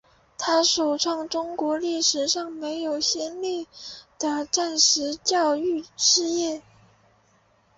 [0.35, 3.67] 它首创了中国历史上没有先例
[4.17, 6.63] 的战时教育事业。